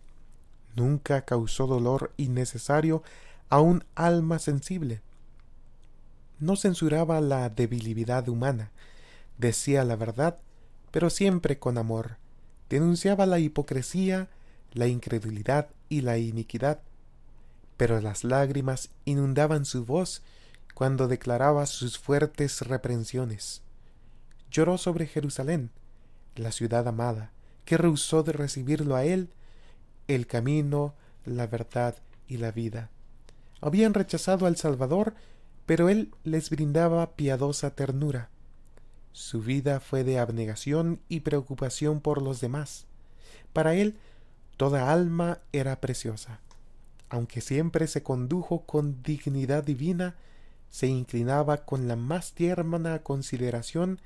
Nunca 0.76 1.26
causó 1.26 1.68
dolor 1.68 2.12
innecesario 2.18 3.04
a 3.50 3.62
un 3.62 3.84
alma 3.96 4.40
sensible. 4.40 5.02
No 6.40 6.56
censuraba 6.56 7.22
la 7.22 7.50
debilidad 7.50 8.28
humana, 8.30 8.72
decía 9.38 9.84
la 9.84 9.96
verdad 9.96 10.40
pero 10.98 11.12
siempre 11.12 11.60
con 11.60 11.78
amor. 11.78 12.18
Denunciaba 12.72 13.28
la 13.28 13.38
hipocresía, 13.38 14.30
la 14.74 14.88
incredulidad 14.88 15.68
y 15.90 16.02
la 16.02 16.18
iniquidad. 16.18 16.80
Pero 17.78 18.02
las 18.02 18.24
lágrimas 18.24 18.90
inundaban 19.06 19.66
su 19.66 19.86
voz 19.86 20.24
cuando 20.74 21.08
declaraba 21.08 21.68
sus 21.68 22.00
fuertes 22.00 22.62
reprensiones. 22.62 23.62
Lloró 24.50 24.80
sobre 24.80 25.06
Jerusalén, 25.06 25.70
la 26.36 26.52
ciudad 26.52 26.88
amada, 26.88 27.32
que 27.64 27.78
rehusó 27.78 28.24
de 28.24 28.32
recibirlo 28.32 28.96
a 28.96 29.06
él, 29.06 29.30
el 30.08 30.26
camino, 30.26 30.96
la 31.26 31.46
verdad 31.46 31.94
y 32.28 32.38
la 32.38 32.52
vida. 32.52 32.90
Habían 33.62 33.94
rechazado 33.94 34.48
al 34.48 34.56
Salvador, 34.56 35.14
pero 35.68 35.90
él 35.90 36.16
les 36.24 36.50
brindaba 36.50 37.12
piadosa 37.12 37.76
ternura. 37.76 38.32
Su 39.18 39.42
vida 39.42 39.80
fue 39.80 40.04
de 40.04 40.20
abnegación 40.20 41.00
y 41.10 41.22
preocupación 41.22 42.02
por 42.02 42.22
los 42.22 42.40
demás. 42.40 42.86
Para 43.52 43.74
él, 43.74 43.98
toda 44.58 44.92
alma 44.94 45.40
era 45.52 45.82
preciosa. 45.82 46.40
Aunque 47.10 47.42
siempre 47.42 47.88
se 47.88 48.04
condujo 48.04 48.62
con 48.68 49.02
dignidad 49.02 49.64
divina, 49.64 50.14
se 50.70 50.86
inclinaba 50.86 51.66
con 51.66 51.88
la 51.88 51.96
más 51.96 52.34
tierna 52.34 53.00
consideración 53.00 54.00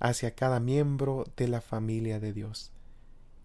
hacia 0.00 0.34
cada 0.34 0.60
miembro 0.60 1.26
de 1.36 1.46
la 1.46 1.60
familia 1.60 2.18
de 2.18 2.32
Dios. 2.32 2.70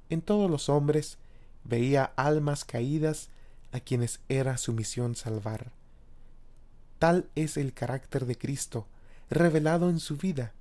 En 0.09 0.21
todos 0.21 0.49
los 0.49 0.69
hombres 0.69 1.17
veía 1.65 2.13
almas 2.15 2.63
caídas 2.63 3.27
a 3.73 3.81
quienes 3.81 4.21
era 4.29 4.57
su 4.57 4.71
misión 4.71 5.17
salvar. 5.17 5.73
Tal 6.97 7.29
es 7.35 7.57
el 7.57 7.73
carácter 7.73 8.25
de 8.25 8.37
Cristo, 8.37 8.87
revelado 9.29 9.89
en 9.89 9.99
su 9.99 10.15
vida. 10.15 10.53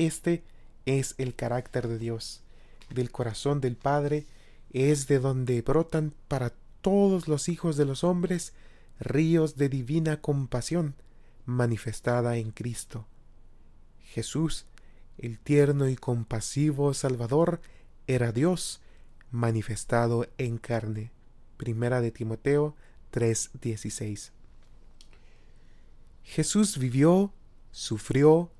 Este 0.00 0.42
es 0.86 1.14
el 1.18 1.34
carácter 1.34 1.86
de 1.86 1.98
Dios. 1.98 2.40
Del 2.88 3.10
corazón 3.10 3.60
del 3.60 3.76
Padre 3.76 4.24
es 4.72 5.08
de 5.08 5.18
donde 5.18 5.60
brotan 5.60 6.14
para 6.26 6.54
todos 6.80 7.28
los 7.28 7.50
hijos 7.50 7.76
de 7.76 7.84
los 7.84 8.02
hombres 8.02 8.54
ríos 8.98 9.56
de 9.56 9.68
divina 9.68 10.22
compasión 10.22 10.94
manifestada 11.44 12.38
en 12.38 12.50
Cristo. 12.50 13.06
Jesús, 14.02 14.64
el 15.18 15.38
tierno 15.38 15.86
y 15.86 15.96
compasivo 15.96 16.94
Salvador, 16.94 17.60
era 18.06 18.32
Dios 18.32 18.80
manifestado 19.30 20.26
en 20.38 20.56
carne. 20.56 21.10
Primera 21.58 22.00
de 22.00 22.10
Timoteo 22.10 22.74
3:16. 23.12 24.32
Jesús 26.24 26.78
vivió, 26.78 27.34
sufrió, 27.70 28.50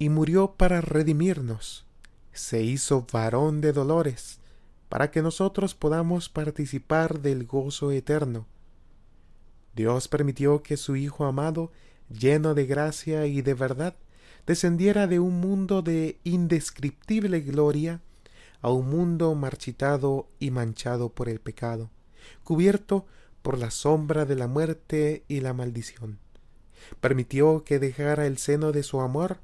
y 0.00 0.08
murió 0.08 0.54
para 0.56 0.80
redimirnos. 0.80 1.84
Se 2.32 2.62
hizo 2.62 3.06
varón 3.12 3.60
de 3.60 3.74
dolores, 3.74 4.40
para 4.88 5.10
que 5.10 5.20
nosotros 5.20 5.74
podamos 5.74 6.30
participar 6.30 7.20
del 7.20 7.44
gozo 7.44 7.92
eterno. 7.92 8.46
Dios 9.76 10.08
permitió 10.08 10.62
que 10.62 10.78
su 10.78 10.96
Hijo 10.96 11.26
amado, 11.26 11.70
lleno 12.08 12.54
de 12.54 12.64
gracia 12.64 13.26
y 13.26 13.42
de 13.42 13.52
verdad, 13.52 13.94
descendiera 14.46 15.06
de 15.06 15.20
un 15.20 15.38
mundo 15.38 15.82
de 15.82 16.18
indescriptible 16.24 17.42
gloria 17.42 18.00
a 18.62 18.70
un 18.70 18.88
mundo 18.88 19.34
marchitado 19.34 20.30
y 20.38 20.50
manchado 20.50 21.10
por 21.10 21.28
el 21.28 21.40
pecado, 21.40 21.90
cubierto 22.42 23.04
por 23.42 23.58
la 23.58 23.70
sombra 23.70 24.24
de 24.24 24.36
la 24.36 24.46
muerte 24.46 25.24
y 25.28 25.40
la 25.40 25.52
maldición. 25.52 26.18
Permitió 27.02 27.64
que 27.64 27.78
dejara 27.78 28.26
el 28.26 28.38
seno 28.38 28.72
de 28.72 28.82
su 28.82 29.02
amor 29.02 29.40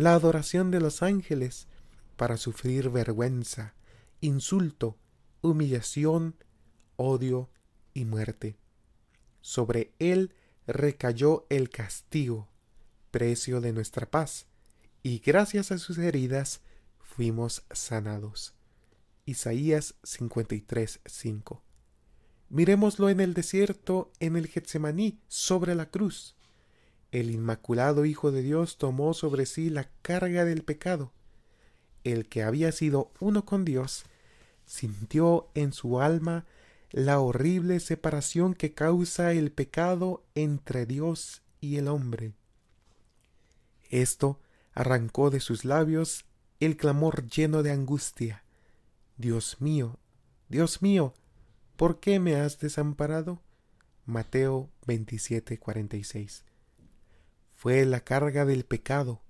la 0.00 0.14
adoración 0.14 0.70
de 0.70 0.80
los 0.80 1.02
ángeles 1.02 1.68
para 2.16 2.38
sufrir 2.38 2.88
vergüenza, 2.88 3.74
insulto, 4.22 4.96
humillación, 5.42 6.36
odio 6.96 7.50
y 7.92 8.06
muerte. 8.06 8.56
Sobre 9.42 9.92
él 9.98 10.32
recayó 10.66 11.44
el 11.50 11.68
castigo, 11.68 12.48
precio 13.10 13.60
de 13.60 13.74
nuestra 13.74 14.10
paz, 14.10 14.46
y 15.02 15.18
gracias 15.18 15.70
a 15.70 15.76
sus 15.76 15.98
heridas 15.98 16.62
fuimos 16.98 17.64
sanados. 17.70 18.54
Isaías 19.26 19.96
53:5. 20.02 21.60
Miremoslo 22.48 23.10
en 23.10 23.20
el 23.20 23.34
desierto, 23.34 24.10
en 24.18 24.38
el 24.38 24.46
Getsemaní, 24.46 25.20
sobre 25.28 25.74
la 25.74 25.90
cruz 25.90 26.36
el 27.12 27.30
Inmaculado 27.30 28.04
Hijo 28.04 28.30
de 28.30 28.42
Dios 28.42 28.78
tomó 28.78 29.14
sobre 29.14 29.46
sí 29.46 29.70
la 29.70 29.88
carga 30.02 30.44
del 30.44 30.62
pecado. 30.62 31.12
El 32.04 32.28
que 32.28 32.42
había 32.42 32.72
sido 32.72 33.10
uno 33.20 33.44
con 33.44 33.64
Dios 33.64 34.04
sintió 34.64 35.48
en 35.54 35.72
su 35.72 36.00
alma 36.00 36.46
la 36.90 37.20
horrible 37.20 37.80
separación 37.80 38.54
que 38.54 38.72
causa 38.72 39.32
el 39.32 39.52
pecado 39.52 40.24
entre 40.34 40.86
Dios 40.86 41.42
y 41.60 41.76
el 41.76 41.88
hombre. 41.88 42.32
Esto 43.90 44.40
arrancó 44.72 45.30
de 45.30 45.40
sus 45.40 45.64
labios 45.64 46.24
el 46.60 46.76
clamor 46.76 47.26
lleno 47.28 47.62
de 47.62 47.72
angustia. 47.72 48.44
Dios 49.16 49.60
mío, 49.60 49.98
Dios 50.48 50.82
mío, 50.82 51.14
¿por 51.76 52.00
qué 52.00 52.20
me 52.20 52.36
has 52.36 52.58
desamparado? 52.58 53.40
Mateo 54.06 54.70
27:46 54.86 56.49
fue 57.60 57.84
la 57.84 58.00
carga 58.00 58.46
del 58.46 58.64
pecado, 58.64 59.20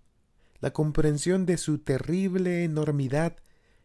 la 0.61 0.73
comprensión 0.73 1.47
de 1.47 1.59
su 1.59 1.79
terrible 1.79 2.63
enormidad 2.63 3.37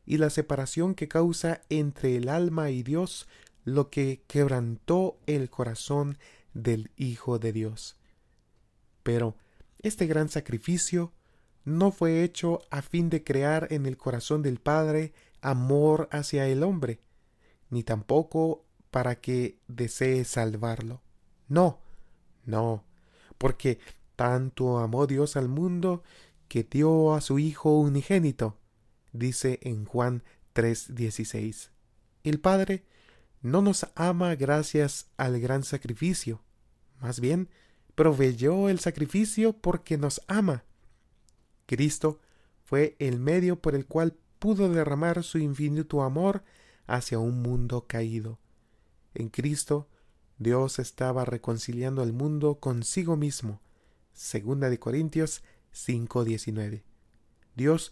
y 0.05 0.17
la 0.17 0.29
separación 0.29 0.93
que 0.93 1.07
causa 1.07 1.63
entre 1.69 2.15
el 2.15 2.29
alma 2.29 2.69
y 2.69 2.83
Dios 2.83 3.27
lo 3.63 3.89
que 3.89 4.21
quebrantó 4.27 5.17
el 5.25 5.49
corazón 5.49 6.19
del 6.53 6.91
Hijo 6.95 7.39
de 7.39 7.53
Dios. 7.53 7.97
Pero 9.01 9.35
este 9.79 10.05
gran 10.05 10.29
sacrificio 10.29 11.11
no 11.63 11.91
fue 11.91 12.21
hecho 12.21 12.61
a 12.69 12.83
fin 12.83 13.09
de 13.09 13.23
crear 13.23 13.69
en 13.71 13.87
el 13.87 13.97
corazón 13.97 14.43
del 14.43 14.59
Padre 14.59 15.11
amor 15.41 16.07
hacia 16.11 16.45
el 16.47 16.61
hombre, 16.61 16.99
ni 17.71 17.81
tampoco 17.81 18.63
para 18.91 19.15
que 19.15 19.57
desee 19.67 20.23
salvarlo. 20.23 21.01
No, 21.47 21.79
no, 22.45 22.83
porque 23.39 23.79
tanto 24.15 24.79
amó 24.79 25.07
Dios 25.07 25.35
al 25.35 25.49
mundo 25.49 26.03
que 26.47 26.63
dio 26.63 27.13
a 27.13 27.21
su 27.21 27.39
Hijo 27.39 27.77
unigénito, 27.79 28.57
dice 29.11 29.59
en 29.61 29.85
Juan 29.85 30.23
3:16. 30.53 31.71
El 32.23 32.39
Padre 32.39 32.85
no 33.41 33.61
nos 33.61 33.87
ama 33.95 34.35
gracias 34.35 35.07
al 35.17 35.39
gran 35.39 35.63
sacrificio, 35.63 36.41
más 36.99 37.19
bien 37.19 37.49
proveyó 37.95 38.69
el 38.69 38.79
sacrificio 38.79 39.53
porque 39.53 39.97
nos 39.97 40.21
ama. 40.27 40.63
Cristo 41.65 42.19
fue 42.63 42.95
el 42.99 43.19
medio 43.19 43.61
por 43.61 43.75
el 43.75 43.85
cual 43.85 44.17
pudo 44.39 44.69
derramar 44.69 45.23
su 45.23 45.37
infinito 45.37 46.03
amor 46.03 46.43
hacia 46.87 47.19
un 47.19 47.41
mundo 47.41 47.85
caído. 47.87 48.39
En 49.13 49.29
Cristo, 49.29 49.87
Dios 50.37 50.79
estaba 50.79 51.25
reconciliando 51.25 52.01
al 52.01 52.11
mundo 52.11 52.59
consigo 52.59 53.15
mismo. 53.15 53.61
Segunda 54.15 54.69
de 54.69 54.79
Corintios 54.79 55.43
5:19. 55.73 56.83
Dios 57.55 57.91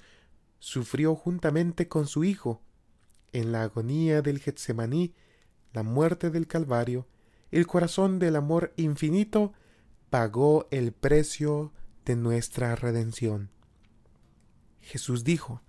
sufrió 0.58 1.16
juntamente 1.16 1.90
con 1.90 2.08
su 2.08 2.24
Hijo 2.24 2.62
en 3.34 3.52
la 3.52 3.64
agonía 3.64 4.22
del 4.22 4.40
Getsemaní, 4.40 5.14
la 5.74 5.84
muerte 5.84 6.30
del 6.30 6.48
Calvario, 6.48 7.08
el 7.52 7.68
corazón 7.68 8.20
del 8.20 8.38
amor 8.38 8.74
infinito 8.78 9.54
pagó 10.10 10.68
el 10.72 10.94
precio 10.94 11.74
de 12.06 12.16
nuestra 12.16 12.76
redención. 12.76 13.50
Jesús 14.80 15.26
dijo, 15.26 15.62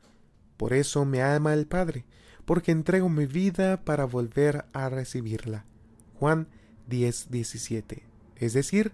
Por 0.57 0.73
eso 0.73 1.05
me 1.05 1.21
ama 1.23 1.53
el 1.53 1.67
Padre, 1.67 2.07
porque 2.45 2.71
entrego 2.71 3.09
mi 3.09 3.27
vida 3.27 3.85
para 3.85 4.05
volver 4.05 4.67
a 4.73 4.89
recibirla. 4.89 5.67
Juan 6.15 6.49
10, 6.87 7.31
17. 7.31 8.05
Es 8.37 8.53
decir, 8.53 8.93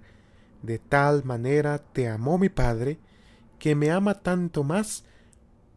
de 0.62 0.78
tal 0.78 1.24
manera 1.24 1.78
te 1.78 2.08
amó 2.08 2.38
mi 2.38 2.48
Padre, 2.48 2.98
que 3.58 3.74
me 3.74 3.90
ama 3.90 4.14
tanto 4.14 4.64
más, 4.64 5.04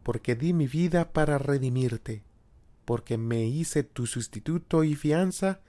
porque 0.02 0.34
di 0.34 0.52
mi 0.52 0.66
vida 0.66 1.12
para 1.12 1.38
redimirte, 1.38 2.22
porque 2.84 3.16
me 3.16 3.46
hice 3.46 3.82
tu 3.82 4.06
sustituto 4.06 4.84
y 4.84 4.94
fianza, 4.94 5.60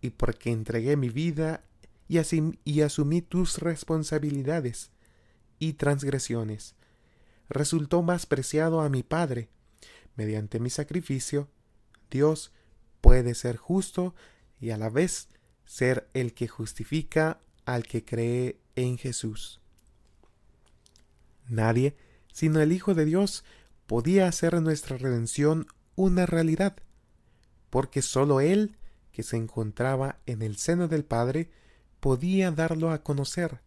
y 0.00 0.10
porque 0.10 0.50
entregué 0.50 0.96
mi 0.96 1.08
vida 1.08 1.64
y, 2.08 2.18
y 2.64 2.80
asumí 2.82 3.22
tus 3.22 3.58
responsabilidades 3.58 4.90
y 5.58 5.74
transgresiones. 5.74 6.74
Resultó 7.48 8.02
más 8.02 8.26
preciado 8.26 8.80
a 8.80 8.88
mi 8.88 9.02
Padre. 9.02 9.48
Mediante 10.16 10.60
mi 10.60 10.70
sacrificio, 10.70 11.48
Dios 12.10 12.52
puede 13.00 13.34
ser 13.34 13.56
justo 13.56 14.14
y 14.60 14.70
a 14.70 14.76
la 14.76 14.90
vez 14.90 15.28
ser 15.64 16.08
el 16.14 16.34
que 16.34 16.48
justifica 16.48 17.40
al 17.68 17.86
que 17.86 18.02
cree 18.02 18.58
en 18.76 18.96
Jesús. 18.96 19.60
Nadie, 21.50 21.94
sino 22.32 22.62
el 22.62 22.72
Hijo 22.72 22.94
de 22.94 23.04
Dios, 23.04 23.44
podía 23.86 24.26
hacer 24.26 24.58
nuestra 24.62 24.96
redención 24.96 25.66
una 25.94 26.24
realidad, 26.24 26.76
porque 27.68 28.00
sólo 28.00 28.40
Él, 28.40 28.78
que 29.12 29.22
se 29.22 29.36
encontraba 29.36 30.18
en 30.24 30.40
el 30.40 30.56
seno 30.56 30.88
del 30.88 31.04
Padre, 31.04 31.50
podía 32.00 32.50
darlo 32.50 32.90
a 32.90 33.02
conocer. 33.02 33.60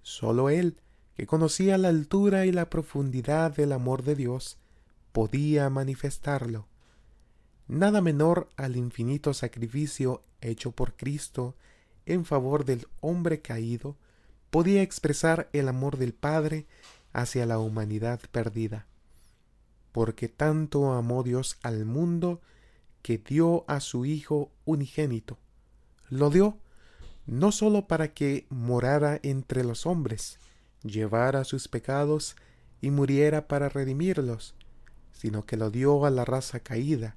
Sólo 0.00 0.48
Él, 0.48 0.80
que 1.14 1.26
conocía 1.26 1.76
la 1.76 1.88
altura 1.88 2.46
y 2.46 2.52
la 2.52 2.70
profundidad 2.70 3.54
del 3.54 3.72
amor 3.72 4.04
de 4.04 4.14
Dios, 4.14 4.56
podía 5.12 5.68
manifestarlo. 5.68 6.66
Nada 7.66 8.00
menor 8.00 8.48
al 8.56 8.76
infinito 8.76 9.34
sacrificio 9.34 10.22
hecho 10.40 10.70
por 10.70 10.96
Cristo 10.96 11.56
en 12.08 12.24
favor 12.24 12.64
del 12.64 12.88
hombre 13.00 13.40
caído 13.40 13.96
podía 14.50 14.82
expresar 14.82 15.48
el 15.52 15.68
amor 15.68 15.98
del 15.98 16.14
Padre 16.14 16.66
hacia 17.12 17.46
la 17.46 17.58
humanidad 17.58 18.20
perdida. 18.32 18.86
Porque 19.92 20.28
tanto 20.28 20.92
amó 20.92 21.22
Dios 21.22 21.58
al 21.62 21.84
mundo 21.84 22.40
que 23.02 23.18
dio 23.18 23.64
a 23.68 23.80
su 23.80 24.04
Hijo 24.04 24.50
unigénito. 24.64 25.38
Lo 26.08 26.30
dio 26.30 26.58
no 27.26 27.52
sólo 27.52 27.86
para 27.86 28.14
que 28.14 28.46
morara 28.48 29.20
entre 29.22 29.62
los 29.62 29.84
hombres, 29.84 30.38
llevara 30.82 31.44
sus 31.44 31.68
pecados 31.68 32.36
y 32.80 32.90
muriera 32.90 33.46
para 33.48 33.68
redimirlos, 33.68 34.54
sino 35.12 35.44
que 35.44 35.58
lo 35.58 35.70
dio 35.70 36.06
a 36.06 36.10
la 36.10 36.24
raza 36.24 36.60
caída. 36.60 37.16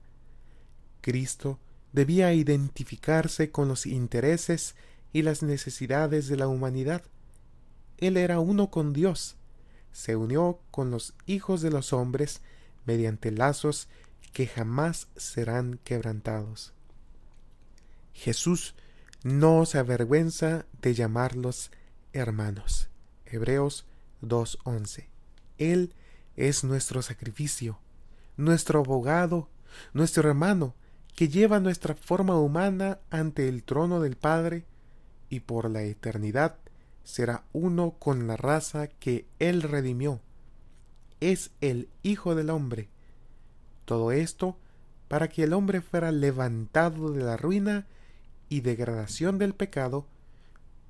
Cristo 0.99 1.59
debía 1.93 2.33
identificarse 2.33 3.51
con 3.51 3.67
los 3.67 3.85
intereses 3.85 4.75
y 5.13 5.23
las 5.23 5.43
necesidades 5.43 6.27
de 6.27 6.37
la 6.37 6.47
humanidad. 6.47 7.03
Él 7.97 8.17
era 8.17 8.39
uno 8.39 8.71
con 8.71 8.93
Dios, 8.93 9.35
se 9.91 10.15
unió 10.15 10.59
con 10.71 10.89
los 10.89 11.13
hijos 11.25 11.61
de 11.61 11.69
los 11.69 11.93
hombres 11.93 12.41
mediante 12.85 13.31
lazos 13.31 13.87
que 14.33 14.47
jamás 14.47 15.07
serán 15.15 15.79
quebrantados. 15.83 16.73
Jesús 18.13 18.75
no 19.23 19.65
se 19.65 19.77
avergüenza 19.77 20.65
de 20.81 20.93
llamarlos 20.93 21.71
hermanos. 22.13 22.89
Hebreos 23.25 23.85
2.11. 24.21 25.07
Él 25.57 25.93
es 26.35 26.63
nuestro 26.63 27.01
sacrificio, 27.01 27.79
nuestro 28.37 28.79
abogado, 28.79 29.49
nuestro 29.93 30.27
hermano, 30.27 30.75
que 31.15 31.27
lleva 31.27 31.59
nuestra 31.59 31.95
forma 31.95 32.37
humana 32.39 32.99
ante 33.09 33.47
el 33.47 33.63
trono 33.63 33.99
del 33.99 34.15
Padre 34.15 34.65
y 35.29 35.41
por 35.41 35.69
la 35.69 35.83
eternidad 35.83 36.55
será 37.03 37.43
uno 37.53 37.91
con 37.99 38.27
la 38.27 38.37
raza 38.37 38.87
que 38.87 39.25
Él 39.39 39.61
redimió. 39.61 40.21
Es 41.19 41.51
el 41.61 41.89
Hijo 42.03 42.35
del 42.35 42.49
Hombre. 42.49 42.89
Todo 43.85 44.11
esto 44.11 44.57
para 45.07 45.27
que 45.27 45.43
el 45.43 45.53
hombre 45.53 45.81
fuera 45.81 46.11
levantado 46.11 47.11
de 47.11 47.23
la 47.23 47.35
ruina 47.35 47.85
y 48.47 48.61
degradación 48.61 49.37
del 49.37 49.53
pecado 49.53 50.05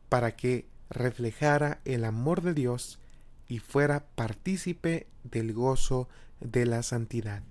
para 0.09 0.35
que 0.35 0.67
reflejara 0.89 1.79
el 1.85 2.05
amor 2.05 2.41
de 2.41 2.53
Dios 2.53 2.99
y 3.47 3.59
fuera 3.59 4.05
partícipe 4.15 5.07
del 5.23 5.53
gozo 5.53 6.07
de 6.39 6.65
la 6.65 6.83
santidad. 6.83 7.43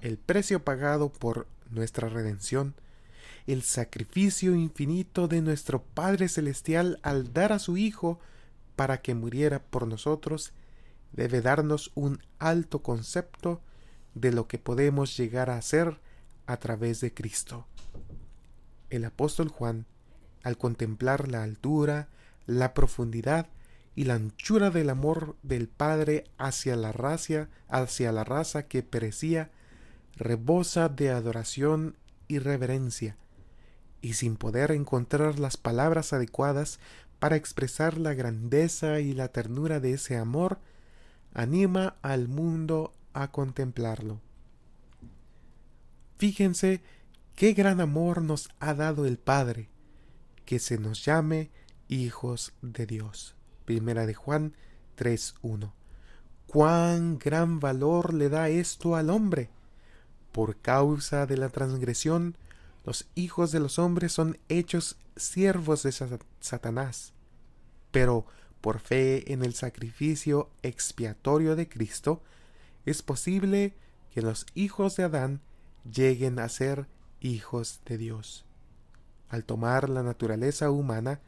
El 0.00 0.18
precio 0.18 0.64
pagado 0.64 1.12
por 1.12 1.46
nuestra 1.70 2.08
redención, 2.08 2.74
el 3.46 3.62
sacrificio 3.62 4.54
infinito 4.54 5.28
de 5.28 5.40
nuestro 5.40 5.82
Padre 5.82 6.28
Celestial 6.28 6.98
al 7.02 7.32
dar 7.32 7.52
a 7.52 7.58
su 7.58 7.76
Hijo 7.76 8.18
para 8.74 9.00
que 9.00 9.14
muriera 9.14 9.62
por 9.62 9.86
nosotros, 9.86 10.52
debe 11.12 11.40
darnos 11.40 11.92
un 11.94 12.22
alto 12.38 12.82
concepto 12.82 13.60
de 14.14 14.32
lo 14.32 14.48
que 14.48 14.58
podemos 14.58 15.16
llegar 15.16 15.50
a 15.50 15.60
ser 15.62 15.98
a 16.46 16.58
través 16.58 17.00
de 17.00 17.12
Cristo. 17.12 17.66
El 18.90 19.04
apóstol 19.04 19.48
Juan, 19.48 19.86
al 20.42 20.58
contemplar 20.58 21.28
la 21.28 21.42
altura, 21.42 22.08
la 22.46 22.74
profundidad 22.74 23.48
y 23.94 24.04
la 24.04 24.14
anchura 24.14 24.70
del 24.70 24.90
amor 24.90 25.36
del 25.42 25.68
Padre 25.68 26.24
hacia 26.38 26.76
la 26.76 26.92
raza, 26.92 27.48
hacia 27.68 28.12
la 28.12 28.24
raza 28.24 28.68
que 28.68 28.82
perecía, 28.82 29.50
rebosa 30.16 30.88
de 30.88 31.10
adoración 31.10 31.96
y 32.28 32.38
reverencia, 32.38 33.16
y 34.00 34.14
sin 34.14 34.36
poder 34.36 34.72
encontrar 34.72 35.38
las 35.38 35.56
palabras 35.56 36.12
adecuadas 36.12 36.78
para 37.18 37.36
expresar 37.36 37.98
la 37.98 38.14
grandeza 38.14 39.00
y 39.00 39.12
la 39.12 39.28
ternura 39.28 39.80
de 39.80 39.92
ese 39.92 40.16
amor, 40.16 40.58
anima 41.32 41.96
al 42.02 42.28
mundo 42.28 42.92
a 43.12 43.30
contemplarlo. 43.30 44.20
Fíjense 46.18 46.82
Qué 47.36 47.52
gran 47.52 47.82
amor 47.82 48.22
nos 48.22 48.48
ha 48.60 48.72
dado 48.72 49.04
el 49.04 49.18
Padre, 49.18 49.68
que 50.46 50.58
se 50.58 50.78
nos 50.78 51.04
llame 51.04 51.50
hijos 51.86 52.54
de 52.62 52.86
Dios. 52.86 53.36
Primera 53.66 54.06
de 54.06 54.14
Juan 54.14 54.54
3.1. 54.96 55.70
Cuán 56.46 57.18
gran 57.18 57.60
valor 57.60 58.14
le 58.14 58.30
da 58.30 58.48
esto 58.48 58.96
al 58.96 59.10
hombre. 59.10 59.50
Por 60.36 60.54
causa 60.56 61.24
de 61.24 61.38
la 61.38 61.48
transgresión, 61.48 62.36
los 62.84 63.06
hijos 63.14 63.52
de 63.52 63.58
los 63.58 63.78
hombres 63.78 64.12
son 64.12 64.36
hechos 64.50 64.98
siervos 65.16 65.82
de 65.82 65.92
Satanás. 66.40 67.14
Pero 67.90 68.26
por 68.60 68.80
fe 68.80 69.32
en 69.32 69.42
el 69.42 69.54
sacrificio 69.54 70.50
expiatorio 70.62 71.56
de 71.56 71.70
Cristo, 71.70 72.20
es 72.84 73.00
posible 73.00 73.72
que 74.12 74.20
los 74.20 74.44
hijos 74.54 74.96
de 74.96 75.04
Adán 75.04 75.40
lleguen 75.90 76.38
a 76.38 76.50
ser 76.50 76.86
hijos 77.22 77.80
de 77.86 77.96
Dios. 77.96 78.44
Al 79.30 79.42
tomar 79.42 79.88
la 79.88 80.02
naturaleza 80.02 80.70
humana, 80.70 81.18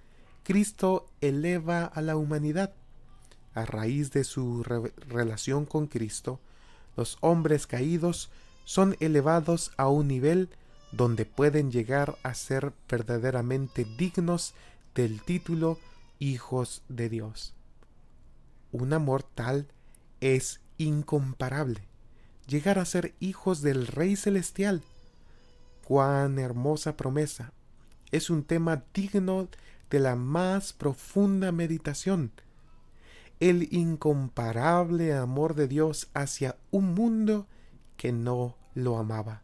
Cristo 0.42 1.08
eleva 1.22 1.86
a 1.86 2.02
la 2.02 2.14
humanidad. 2.14 2.74
A 3.54 3.64
raíz 3.64 4.12
de 4.12 4.24
su 4.24 4.64
relación 4.64 5.64
con 5.64 5.86
Cristo, 5.86 6.40
los 6.94 7.16
hombres 7.22 7.66
caídos 7.66 8.28
son 8.68 8.98
elevados 9.00 9.72
a 9.78 9.88
un 9.88 10.08
nivel 10.08 10.50
donde 10.92 11.24
pueden 11.24 11.72
llegar 11.72 12.18
a 12.22 12.34
ser 12.34 12.74
verdaderamente 12.86 13.86
dignos 13.96 14.52
del 14.94 15.22
título 15.22 15.78
hijos 16.18 16.82
de 16.90 17.08
Dios. 17.08 17.54
Un 18.70 18.92
amor 18.92 19.22
tal 19.22 19.68
es 20.20 20.60
incomparable. 20.76 21.80
Llegar 22.46 22.78
a 22.78 22.84
ser 22.84 23.14
hijos 23.20 23.62
del 23.62 23.86
Rey 23.86 24.16
Celestial 24.16 24.82
cuán 25.82 26.38
hermosa 26.38 26.94
promesa. 26.94 27.54
Es 28.10 28.28
un 28.28 28.44
tema 28.44 28.84
digno 28.92 29.48
de 29.88 29.98
la 29.98 30.14
más 30.14 30.74
profunda 30.74 31.52
meditación. 31.52 32.32
El 33.40 33.72
incomparable 33.72 35.14
amor 35.14 35.54
de 35.54 35.68
Dios 35.68 36.10
hacia 36.12 36.56
un 36.70 36.92
mundo 36.92 37.46
que 37.98 38.12
no 38.12 38.56
lo 38.74 38.96
amaba. 38.96 39.42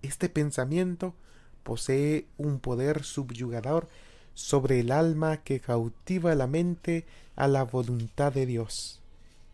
este 0.00 0.30
pensamiento 0.30 1.14
posee 1.62 2.26
un 2.38 2.58
poder 2.58 3.04
subyugador 3.04 3.88
sobre 4.34 4.80
el 4.80 4.90
alma 4.90 5.38
que 5.38 5.60
cautiva 5.60 6.34
la 6.34 6.46
mente 6.46 7.04
a 7.36 7.46
la 7.46 7.64
voluntad 7.64 8.32
de 8.32 8.46
Dios. 8.46 9.00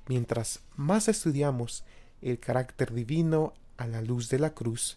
Mientras 0.06 0.60
más 0.76 1.08
estudiamos 1.08 1.84
el 2.22 2.38
carácter 2.38 2.94
divino 2.94 3.54
a 3.76 3.86
la 3.86 4.00
luz 4.00 4.28
de 4.28 4.38
la 4.38 4.54
cruz, 4.54 4.96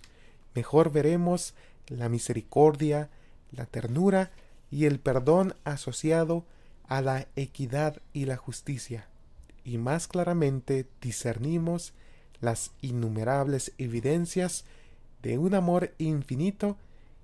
mejor 0.54 0.92
veremos 0.92 1.54
la 1.88 2.08
misericordia, 2.08 3.10
la 3.52 3.66
ternura 3.66 4.32
y 4.70 4.86
el 4.86 5.00
perdón 5.00 5.56
asociado 5.64 6.46
a 6.88 7.02
la 7.02 7.28
equidad 7.36 8.02
y 8.14 8.26
la 8.26 8.38
justicia, 8.38 9.08
y 9.64 9.78
más 9.78 10.08
claramente 10.08 10.88
discernimos 11.02 11.94
las 12.42 12.72
innumerables 12.82 13.72
evidencias 13.78 14.66
de 15.22 15.38
un 15.38 15.54
amor 15.54 15.94
infinito 15.98 16.78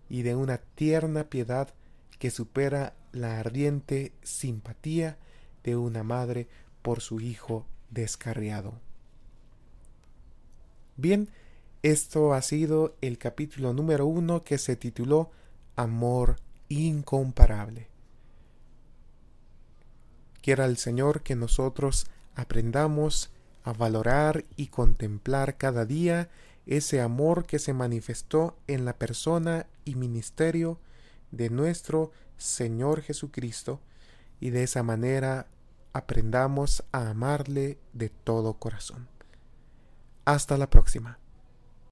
y 0.09 0.21
de 0.21 0.35
una 0.35 0.57
tierna 0.57 1.25
piedad 1.25 1.73
que 2.19 2.31
supera 2.31 2.93
la 3.11 3.39
ardiente 3.39 4.13
simpatía 4.23 5.17
de 5.63 5.75
una 5.75 6.03
madre 6.03 6.47
por 6.81 7.01
su 7.01 7.19
hijo 7.19 7.65
descarriado. 7.89 8.73
Bien, 10.95 11.29
esto 11.83 12.33
ha 12.33 12.41
sido 12.41 12.95
el 13.01 13.17
capítulo 13.17 13.73
número 13.73 14.05
uno 14.05 14.43
que 14.43 14.57
se 14.57 14.75
tituló 14.75 15.31
Amor 15.75 16.37
incomparable. 16.69 17.87
Quiera 20.41 20.65
el 20.65 20.77
Señor 20.77 21.21
que 21.21 21.35
nosotros 21.35 22.07
aprendamos 22.35 23.29
a 23.67 23.73
valorar 23.73 24.45
y 24.55 24.67
contemplar 24.67 25.57
cada 25.57 25.85
día 25.85 26.29
ese 26.65 27.01
amor 27.01 27.45
que 27.45 27.59
se 27.59 27.73
manifestó 27.73 28.55
en 28.67 28.85
la 28.85 28.97
persona 28.97 29.67
y 29.83 29.95
ministerio 29.95 30.79
de 31.31 31.49
nuestro 31.49 32.11
Señor 32.37 33.01
Jesucristo 33.01 33.81
y 34.39 34.51
de 34.51 34.63
esa 34.63 34.83
manera 34.83 35.47
aprendamos 35.91 36.85
a 36.93 37.09
amarle 37.09 37.77
de 37.91 38.07
todo 38.07 38.53
corazón. 38.53 39.09
Hasta 40.23 40.57
la 40.57 40.69
próxima. 40.69 41.19